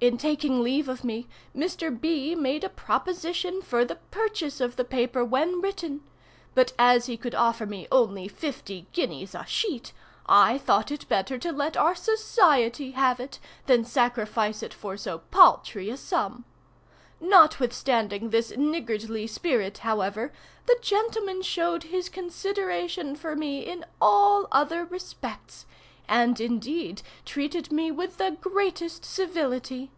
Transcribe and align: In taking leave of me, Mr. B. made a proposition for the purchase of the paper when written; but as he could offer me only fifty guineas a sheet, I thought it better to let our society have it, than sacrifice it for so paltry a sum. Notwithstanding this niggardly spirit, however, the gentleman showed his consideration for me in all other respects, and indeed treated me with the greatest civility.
In 0.00 0.16
taking 0.16 0.62
leave 0.62 0.88
of 0.88 1.02
me, 1.02 1.26
Mr. 1.56 1.90
B. 2.00 2.36
made 2.36 2.62
a 2.62 2.68
proposition 2.68 3.60
for 3.60 3.84
the 3.84 3.96
purchase 3.96 4.60
of 4.60 4.76
the 4.76 4.84
paper 4.84 5.24
when 5.24 5.60
written; 5.60 6.02
but 6.54 6.72
as 6.78 7.06
he 7.06 7.16
could 7.16 7.34
offer 7.34 7.66
me 7.66 7.88
only 7.90 8.28
fifty 8.28 8.86
guineas 8.92 9.34
a 9.34 9.44
sheet, 9.44 9.92
I 10.24 10.56
thought 10.56 10.92
it 10.92 11.08
better 11.08 11.36
to 11.38 11.50
let 11.50 11.76
our 11.76 11.96
society 11.96 12.92
have 12.92 13.18
it, 13.18 13.40
than 13.66 13.82
sacrifice 13.84 14.62
it 14.62 14.72
for 14.72 14.96
so 14.96 15.18
paltry 15.32 15.90
a 15.90 15.96
sum. 15.96 16.44
Notwithstanding 17.20 18.30
this 18.30 18.52
niggardly 18.56 19.26
spirit, 19.26 19.78
however, 19.78 20.32
the 20.66 20.78
gentleman 20.80 21.42
showed 21.42 21.82
his 21.82 22.08
consideration 22.08 23.16
for 23.16 23.34
me 23.34 23.66
in 23.66 23.84
all 24.00 24.46
other 24.52 24.84
respects, 24.84 25.66
and 26.10 26.40
indeed 26.40 27.02
treated 27.26 27.70
me 27.70 27.90
with 27.90 28.16
the 28.16 28.30
greatest 28.40 29.04
civility. 29.04 29.90